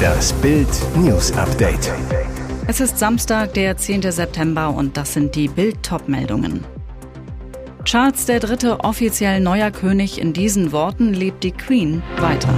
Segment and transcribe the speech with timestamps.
[0.00, 1.92] Das Bild News Update.
[2.66, 4.10] Es ist Samstag, der 10.
[4.12, 6.64] September und das sind die Bild-Top-Meldungen.
[7.84, 8.72] Charles III.
[8.82, 12.52] offiziell neuer König, in diesen Worten lebt die Queen weiter.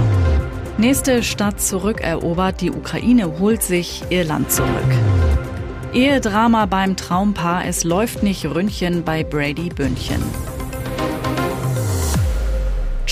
[0.77, 4.69] Nächste Stadt zurückerobert, die Ukraine holt sich ihr Land zurück.
[5.93, 10.21] Ehedrama beim Traumpaar, es läuft nicht Ründchen bei Brady Bündchen.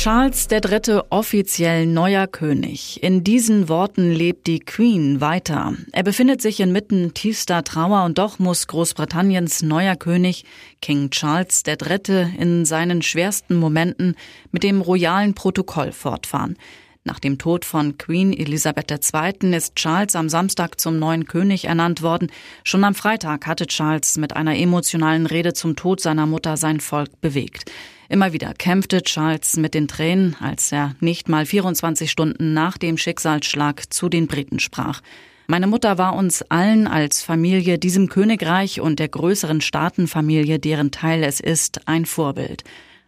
[0.04, 1.02] Charles III.
[1.11, 3.04] offiziell neuer König.
[3.04, 5.76] In diesen Worten lebt die Queen weiter.
[5.91, 10.43] Er befindet sich inmitten tiefster Trauer und doch muss Großbritanniens neuer König,
[10.81, 14.16] King Charles III., in seinen schwersten Momenten
[14.52, 16.57] mit dem royalen Protokoll fortfahren.
[17.04, 19.55] Nach dem Tod von Queen Elisabeth II.
[19.55, 22.32] ist Charles am Samstag zum neuen König ernannt worden.
[22.64, 27.20] Schon am Freitag hatte Charles mit einer emotionalen Rede zum Tod seiner Mutter sein Volk
[27.20, 27.72] bewegt.
[28.08, 33.00] Immer wieder kämpfte Charles mit den Tränen, als er nicht mal 24 Stunden nach dem
[33.00, 35.02] Schicksalsschlag zu den Briten sprach.
[35.48, 41.24] Meine Mutter war uns allen als Familie, diesem Königreich und der größeren Staatenfamilie, deren Teil
[41.24, 42.63] es ist, ein Vorbild.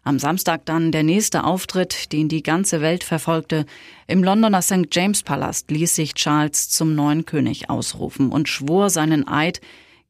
[0.06, 3.66] Am Samstag dann der nächste Auftritt, den die ganze Welt verfolgte.
[4.06, 4.88] Im Londoner St.
[4.92, 9.62] James Palast ließ sich Charles zum neuen König ausrufen und schwor seinen Eid,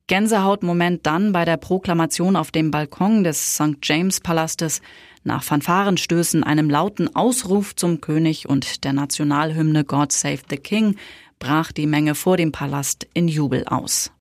[0.07, 3.77] Gänsehautmoment dann bei der Proklamation auf dem Balkon des St.
[3.83, 4.81] James Palastes
[5.23, 10.95] nach Fanfarenstößen, einem lauten Ausruf zum König und der Nationalhymne God Save the King
[11.39, 14.12] brach die Menge vor dem Palast in Jubel aus.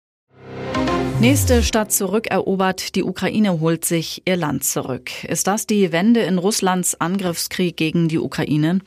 [1.22, 5.22] Nächste Stadt zurückerobert, die Ukraine holt sich ihr Land zurück.
[5.22, 8.80] Ist das die Wende in Russlands Angriffskrieg gegen die Ukraine?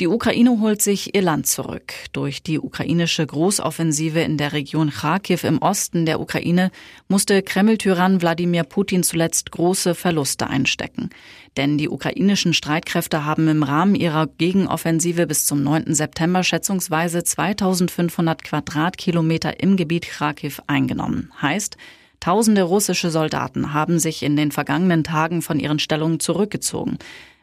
[0.00, 1.92] Die Ukraine holt sich ihr Land zurück.
[2.14, 6.70] Durch die ukrainische Großoffensive in der Region Kharkiv im Osten der Ukraine
[7.08, 11.10] musste Kreml-Tyrann Wladimir Putin zuletzt große Verluste einstecken.
[11.58, 15.92] Denn die ukrainischen Streitkräfte haben im Rahmen ihrer Gegenoffensive bis zum 9.
[15.92, 21.30] September schätzungsweise 2500 Quadratkilometer im Gebiet Kharkiv eingenommen.
[21.42, 21.76] Heißt,
[22.20, 26.98] Tausende russische Soldaten haben sich in den vergangenen Tagen von ihren Stellungen zurückgezogen.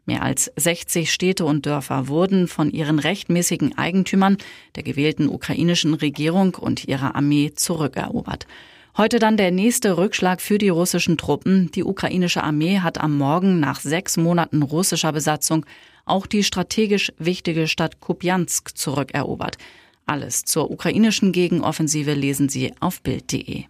[0.08, 4.38] Mehr als 60 Städte und Dörfer wurden von ihren rechtmäßigen Eigentümern,
[4.76, 8.48] der gewählten ukrainischen Regierung und ihrer Armee zurückerobert.
[8.96, 11.72] Heute dann der nächste Rückschlag für die russischen Truppen.
[11.72, 15.66] Die ukrainische Armee hat am Morgen nach sechs Monaten russischer Besatzung
[16.06, 19.58] auch die strategisch wichtige Stadt Kupiansk zurückerobert.
[20.06, 23.66] Alles zur ukrainischen Gegenoffensive lesen Sie auf Bild.de.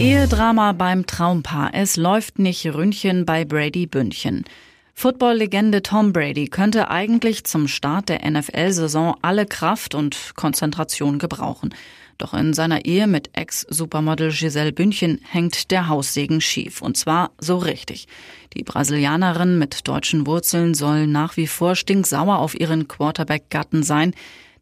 [0.00, 1.70] Ehedrama beim Traumpaar.
[1.72, 4.44] Es läuft nicht Ründchen bei Brady Bündchen.
[5.00, 11.72] Football-Legende Tom Brady könnte eigentlich zum Start der NFL-Saison alle Kraft und Konzentration gebrauchen.
[12.18, 16.82] Doch in seiner Ehe mit Ex-Supermodel Giselle Bündchen hängt der Haussegen schief.
[16.82, 18.08] Und zwar so richtig.
[18.56, 24.14] Die Brasilianerin mit deutschen Wurzeln soll nach wie vor stinksauer auf ihren Quarterback-Gatten sein.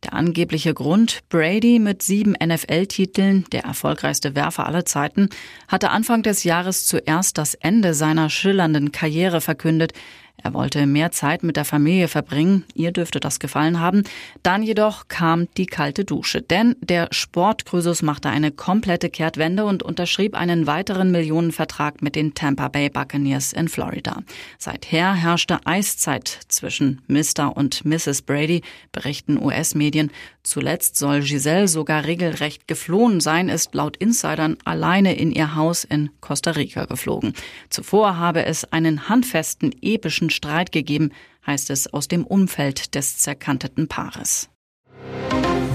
[0.05, 5.31] Der angebliche Grund, Brady mit sieben NFL-Titeln, der erfolgreichste Werfer aller Zeiten,
[5.67, 9.95] hatte Anfang des Jahres zuerst das Ende seiner schillernden Karriere verkündet.
[10.43, 14.05] Er wollte mehr Zeit mit der Familie verbringen, ihr dürfte das gefallen haben.
[14.43, 20.35] Dann jedoch kam die kalte Dusche, denn der Sportkrüsus machte eine komplette Kehrtwende und unterschrieb
[20.35, 24.23] einen weiteren Millionenvertrag mit den Tampa Bay Buccaneers in Florida.
[24.59, 27.57] Seither herrschte Eiszeit zwischen Mr.
[27.57, 28.23] und Mrs.
[28.23, 30.11] Brady, berichten US-Medien.
[30.43, 36.11] Zuletzt soll Giselle sogar regelrecht geflohen sein, ist laut Insidern alleine in ihr Haus in
[36.21, 37.35] Costa Rica geflogen.
[37.69, 41.11] Zuvor habe es einen handfesten, epischen Streit gegeben,
[41.47, 44.49] heißt es aus dem Umfeld des zerkanteten Paares.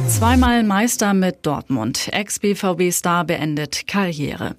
[0.07, 2.09] Zweimal Meister mit Dortmund.
[2.11, 4.55] Ex-BVB-Star beendet Karriere.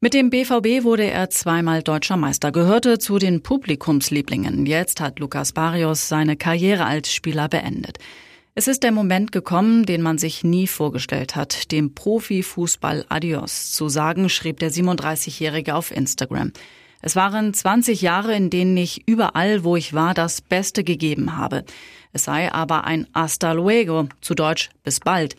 [0.00, 4.66] Mit dem BVB wurde er zweimal deutscher Meister, gehörte zu den Publikumslieblingen.
[4.66, 7.98] Jetzt hat Lukas Barrios seine Karriere als Spieler beendet.
[8.54, 13.88] Es ist der Moment gekommen, den man sich nie vorgestellt hat, dem Profifußball Adios zu
[13.88, 16.52] sagen, schrieb der 37-Jährige auf Instagram.
[17.02, 21.64] Es waren 20 Jahre, in denen ich überall, wo ich war, das Beste gegeben habe.
[22.12, 25.36] Es sei aber ein Hasta luego, zu Deutsch bis bald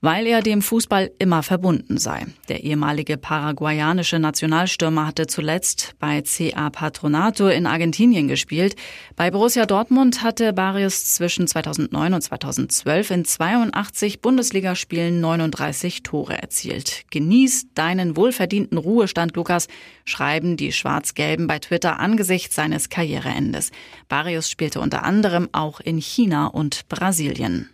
[0.00, 2.26] weil er dem Fußball immer verbunden sei.
[2.48, 8.76] Der ehemalige paraguayanische Nationalstürmer hatte zuletzt bei CA Patronato in Argentinien gespielt.
[9.16, 17.04] Bei Borussia Dortmund hatte Barrios zwischen 2009 und 2012 in 82 Bundesligaspielen 39 Tore erzielt.
[17.10, 19.66] Genieß deinen wohlverdienten Ruhestand, Lukas,
[20.04, 23.70] schreiben die Schwarz-Gelben bei Twitter angesichts seines Karriereendes.
[24.08, 27.68] Barrios spielte unter anderem auch in China und Brasilien.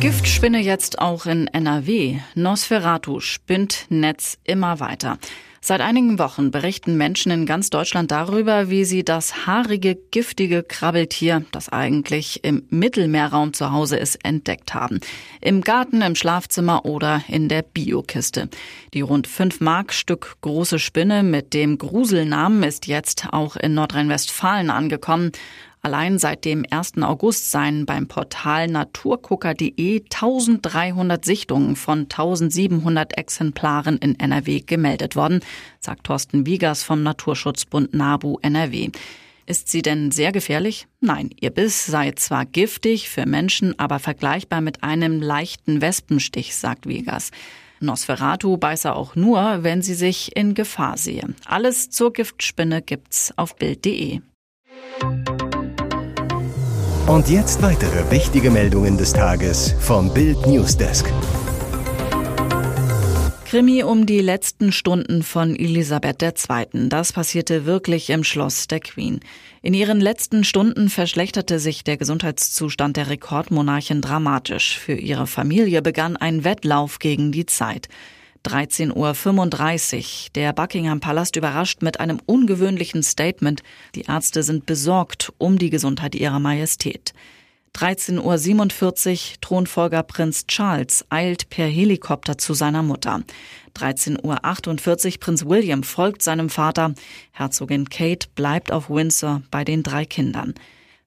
[0.00, 2.18] Giftspinne jetzt auch in NRW.
[2.34, 5.18] Nosferatu spinnt Netz immer weiter.
[5.62, 11.44] Seit einigen Wochen berichten Menschen in ganz Deutschland darüber, wie sie das haarige, giftige Krabbeltier,
[11.50, 15.00] das eigentlich im Mittelmeerraum zu Hause ist, entdeckt haben.
[15.40, 18.48] Im Garten, im Schlafzimmer oder in der Biokiste.
[18.94, 24.70] Die rund 5 Mark Stück große Spinne mit dem Gruselnamen ist jetzt auch in Nordrhein-Westfalen
[24.70, 25.32] angekommen.
[25.86, 26.94] Allein seit dem 1.
[27.02, 35.38] August seien beim Portal naturgucker.de 1300 Sichtungen von 1700 Exemplaren in NRW gemeldet worden,
[35.78, 38.90] sagt Thorsten Wiegers vom Naturschutzbund NABU NRW.
[39.46, 40.88] Ist sie denn sehr gefährlich?
[41.00, 46.88] Nein, ihr Biss sei zwar giftig für Menschen, aber vergleichbar mit einem leichten Wespenstich, sagt
[46.88, 47.30] Wiegers.
[47.78, 51.32] Nosferatu beiße auch nur, wenn sie sich in Gefahr sehe.
[51.44, 54.20] Alles zur Giftspinne gibt's auf Bild.de.
[57.06, 61.06] Und jetzt weitere wichtige Meldungen des Tages vom Bild Newsdesk.
[63.44, 66.88] Krimi um die letzten Stunden von Elisabeth II.
[66.88, 69.20] Das passierte wirklich im Schloss der Queen.
[69.62, 74.76] In ihren letzten Stunden verschlechterte sich der Gesundheitszustand der Rekordmonarchin dramatisch.
[74.76, 77.88] Für ihre Familie begann ein Wettlauf gegen die Zeit.
[78.46, 80.30] 13.35 Uhr.
[80.36, 83.62] Der Buckingham Palast überrascht mit einem ungewöhnlichen Statement.
[83.94, 87.12] Die Ärzte sind besorgt um die Gesundheit ihrer Majestät.
[87.74, 89.18] 13.47 Uhr.
[89.40, 93.22] Thronfolger Prinz Charles eilt per Helikopter zu seiner Mutter.
[93.76, 95.20] 13.48 Uhr.
[95.20, 96.94] Prinz William folgt seinem Vater.
[97.32, 100.54] Herzogin Kate bleibt auf Windsor bei den drei Kindern.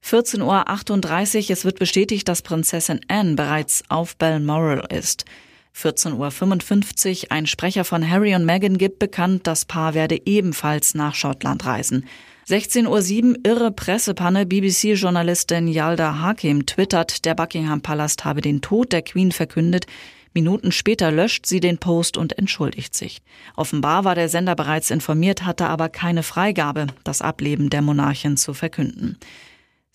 [0.05, 1.51] 14.38 Uhr.
[1.51, 5.25] Es wird bestätigt, dass Prinzessin Anne bereits auf Balmoral ist.
[5.75, 7.31] 14.55 Uhr.
[7.31, 12.05] Ein Sprecher von Harry und Meghan gibt bekannt, das Paar werde ebenfalls nach Schottland reisen.
[12.49, 12.87] 16.07
[13.29, 14.45] Uhr irre Pressepanne.
[14.45, 19.85] BBC-Journalistin Yalda Hakim twittert, der Buckingham Palast habe den Tod der Queen verkündet.
[20.33, 23.21] Minuten später löscht sie den Post und entschuldigt sich.
[23.55, 28.53] Offenbar war der Sender bereits informiert, hatte aber keine Freigabe, das Ableben der Monarchin zu
[28.53, 29.17] verkünden.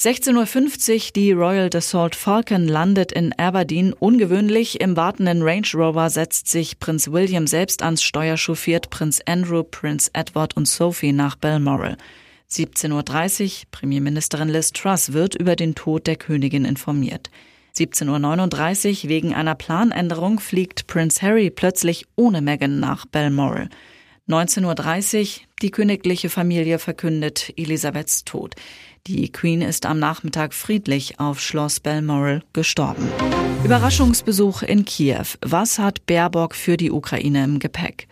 [0.00, 3.92] 16.50 Uhr, die Royal Dassault Falcon landet in Aberdeen.
[3.92, 9.62] Ungewöhnlich, im wartenden Range Rover setzt sich Prinz William selbst ans Steuer, chauffiert Prinz Andrew,
[9.62, 11.96] Prinz Edward und Sophie nach Balmoral.
[12.50, 17.30] 17.30 Uhr, Premierministerin Liz Truss wird über den Tod der Königin informiert.
[17.76, 23.70] 17.39 Uhr, wegen einer Planänderung fliegt Prinz Harry plötzlich ohne Meghan nach Balmoral.
[24.28, 28.54] 19.30 Uhr, die königliche Familie verkündet Elisabeths Tod.
[29.06, 33.06] Die Queen ist am Nachmittag friedlich auf Schloss Balmoral gestorben.
[33.62, 35.26] Überraschungsbesuch in Kiew.
[35.42, 38.08] Was hat Baerbock für die Ukraine im Gepäck?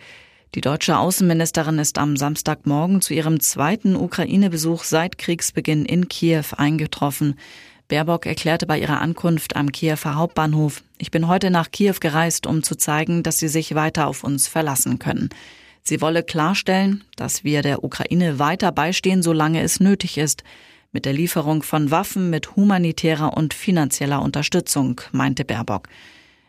[0.53, 7.39] Die deutsche Außenministerin ist am Samstagmorgen zu ihrem zweiten Ukraine-Besuch seit Kriegsbeginn in Kiew eingetroffen.
[7.87, 12.61] Baerbock erklärte bei ihrer Ankunft am Kiewer Hauptbahnhof, ich bin heute nach Kiew gereist, um
[12.61, 15.29] zu zeigen, dass sie sich weiter auf uns verlassen können.
[15.81, 20.43] Sie wolle klarstellen, dass wir der Ukraine weiter beistehen, solange es nötig ist
[20.93, 25.89] mit der Lieferung von Waffen mit humanitärer und finanzieller Unterstützung, meinte Baerbock.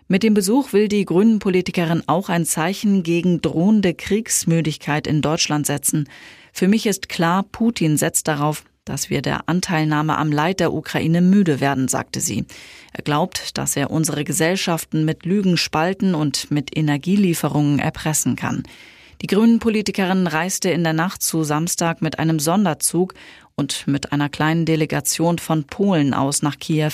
[0.07, 5.67] Mit dem Besuch will die Grünen Politikerin auch ein Zeichen gegen drohende Kriegsmüdigkeit in Deutschland
[5.67, 6.09] setzen.
[6.53, 11.23] Für mich ist klar, Putin setzt darauf, dass wir der Anteilnahme am Leid der Ukraine
[11.23, 12.45] müde werden, sagte sie.
[12.93, 18.63] Er glaubt, dass er unsere Gesellschaften mit Lügen spalten und mit Energielieferungen erpressen kann.
[19.23, 23.15] Die Grünen-Politikerin reiste in der Nacht zu Samstag mit einem Sonderzug
[23.55, 26.93] und mit einer kleinen Delegation von Polen aus nach Kiew.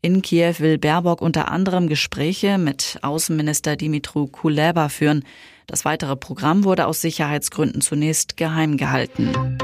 [0.00, 5.24] In Kiew will Baerbock unter anderem Gespräche mit Außenminister Dimitru Kuleba führen.
[5.66, 9.58] Das weitere Programm wurde aus Sicherheitsgründen zunächst geheim gehalten.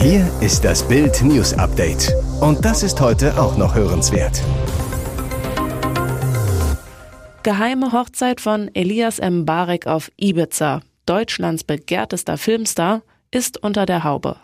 [0.00, 2.12] Hier ist das Bild News Update.
[2.40, 4.42] Und das ist heute auch noch hörenswert.
[7.44, 9.46] Geheime Hochzeit von Elias M.
[9.46, 10.80] Barek auf Ibiza.
[11.06, 14.36] Deutschlands begehrtester Filmstar ist unter der Haube.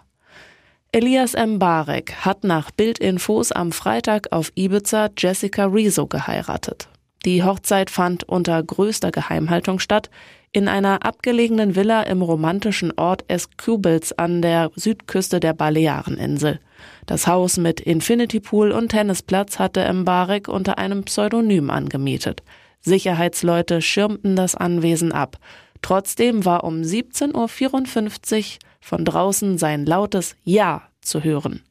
[0.92, 6.88] Elias Mbarek hat nach Bildinfos am Freitag auf Ibiza Jessica Rizzo geheiratet.
[7.24, 10.08] Die Hochzeit fand unter größter Geheimhaltung statt,
[10.52, 16.60] in einer abgelegenen Villa im romantischen Ort Escubels an der Südküste der Baleareninsel.
[17.06, 22.44] Das Haus mit Infinity Pool und Tennisplatz hatte Mbarek unter einem Pseudonym angemietet.
[22.84, 25.38] Sicherheitsleute schirmten das Anwesen ab.
[25.82, 28.44] Trotzdem war um 17.54 Uhr
[28.80, 31.62] von draußen sein lautes Ja zu hören.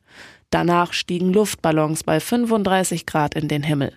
[0.49, 3.93] Danach stiegen Luftballons bei 35 Grad in den Himmel.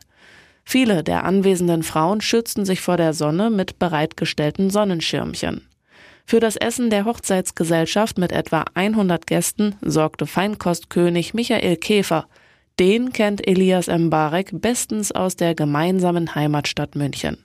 [0.65, 5.69] Viele der anwesenden Frauen schützten sich vor der Sonne mit bereitgestellten Sonnenschirmchen.
[6.25, 12.27] Für das Essen der Hochzeitsgesellschaft mit etwa 100 Gästen sorgte Feinkostkönig Michael Käfer.
[12.79, 17.39] Den kennt Elias Mbarek bestens aus der gemeinsamen Heimatstadt München.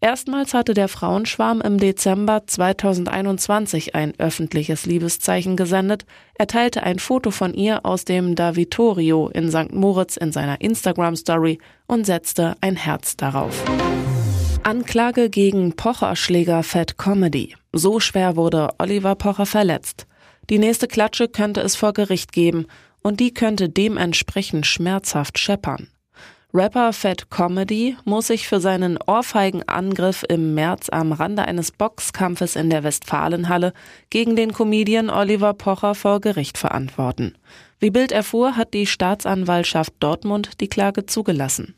[0.00, 6.06] Erstmals hatte der Frauenschwarm im Dezember 2021 ein öffentliches Liebeszeichen gesendet.
[6.34, 9.72] Er teilte ein Foto von ihr aus dem Davitorio in St.
[9.72, 13.64] Moritz in seiner Instagram-Story und setzte ein Herz darauf.
[14.64, 17.54] Anklage gegen Pocher-Schläger Fat Comedy.
[17.72, 20.08] So schwer wurde Oliver Pocher verletzt.
[20.50, 22.66] Die nächste Klatsche könnte es vor Gericht geben
[23.08, 25.88] und die könnte dementsprechend schmerzhaft scheppern.
[26.52, 32.68] Rapper Fat Comedy muss sich für seinen Ohrfeigenangriff im März am Rande eines Boxkampfes in
[32.68, 33.72] der Westfalenhalle
[34.10, 37.34] gegen den Comedian Oliver Pocher vor Gericht verantworten.
[37.78, 41.76] Wie Bild erfuhr, hat die Staatsanwaltschaft Dortmund die Klage zugelassen.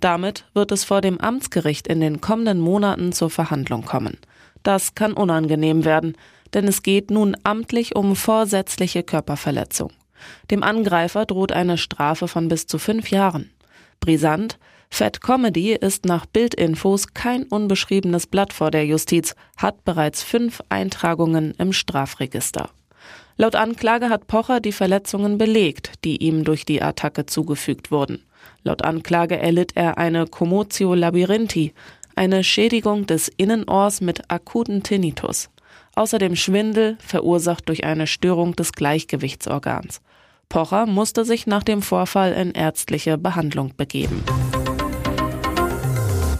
[0.00, 4.16] Damit wird es vor dem Amtsgericht in den kommenden Monaten zur Verhandlung kommen.
[4.62, 6.16] Das kann unangenehm werden,
[6.54, 9.92] denn es geht nun amtlich um vorsätzliche Körperverletzung.
[10.50, 13.50] Dem Angreifer droht eine Strafe von bis zu fünf Jahren.
[14.00, 14.58] Brisant,
[14.90, 21.54] Fat Comedy ist nach Bildinfos kein unbeschriebenes Blatt vor der Justiz, hat bereits fünf Eintragungen
[21.56, 22.68] im Strafregister.
[23.38, 28.22] Laut Anklage hat Pocher die Verletzungen belegt, die ihm durch die Attacke zugefügt wurden.
[28.64, 31.72] Laut Anklage erlitt er eine Commotio labyrinthi,
[32.14, 35.48] eine Schädigung des Innenohrs mit akuten Tinnitus.
[35.94, 40.02] Außerdem Schwindel, verursacht durch eine Störung des Gleichgewichtsorgans.
[40.52, 44.22] Pocher musste sich nach dem Vorfall in ärztliche Behandlung begeben.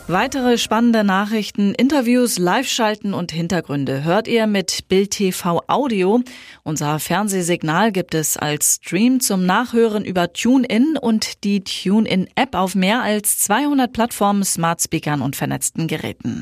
[0.07, 6.21] Weitere spannende Nachrichten, Interviews, Live-Schalten und Hintergründe hört ihr mit Bild TV Audio.
[6.63, 13.01] Unser Fernsehsignal gibt es als Stream zum Nachhören über TuneIn und die TuneIn-App auf mehr
[13.01, 16.41] als 200 Plattformen, Smart Speakern und vernetzten Geräten.